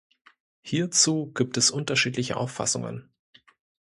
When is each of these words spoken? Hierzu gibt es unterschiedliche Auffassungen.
Hierzu 0.63 1.31
gibt 1.31 1.57
es 1.57 1.69
unterschiedliche 1.69 2.35
Auffassungen. 2.35 3.11